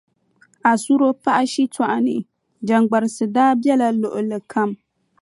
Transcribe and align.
Asuro 0.71 1.07
paɣa 1.23 1.43
shitɔɣu 1.51 1.97
ni, 2.05 2.15
jaŋgbarisi 2.67 3.25
daa 3.35 3.51
bela 3.61 3.87
luɣili 4.01 4.39
kam. 4.51 4.71